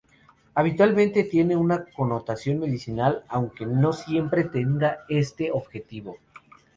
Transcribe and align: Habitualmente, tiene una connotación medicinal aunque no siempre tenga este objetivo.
Habitualmente, 0.55 1.23
tiene 1.25 1.55
una 1.55 1.85
connotación 1.95 2.57
medicinal 2.57 3.23
aunque 3.27 3.67
no 3.67 3.93
siempre 3.93 4.45
tenga 4.45 5.01
este 5.09 5.51
objetivo. 5.51 6.17